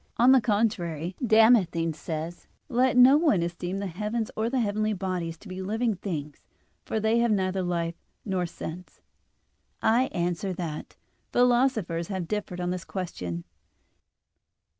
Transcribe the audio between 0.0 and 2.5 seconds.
On the contrary, Damascene says (De Fide